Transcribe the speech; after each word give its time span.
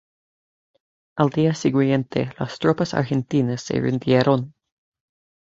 Al 1.15 1.29
día 1.29 1.53
siguiente 1.53 2.33
las 2.39 2.57
tropas 2.57 2.95
argentinas 2.95 3.61
se 3.61 3.79
rindieron. 3.79 4.55